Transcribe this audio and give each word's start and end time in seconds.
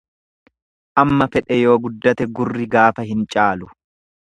Amma 1.03 1.27
fedhe 1.35 1.59
yoo 1.65 1.77
guddate 1.85 2.29
gurri 2.41 2.69
gaafa 2.77 3.09
hin 3.13 3.23
caalu. 3.37 3.73